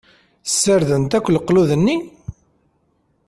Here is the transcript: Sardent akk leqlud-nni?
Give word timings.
Sardent 0.59 1.11
akk 1.17 1.29
leqlud-nni? 1.31 1.97